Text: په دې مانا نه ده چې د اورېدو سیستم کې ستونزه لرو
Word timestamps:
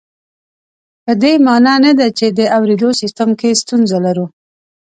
په 1.03 1.11
دې 1.21 1.33
مانا 1.45 1.75
نه 1.85 1.91
ده 1.99 2.07
چې 2.17 2.25
د 2.37 2.39
اورېدو 2.57 2.89
سیستم 3.01 3.29
کې 3.39 3.59
ستونزه 3.61 3.97
لرو 4.05 4.25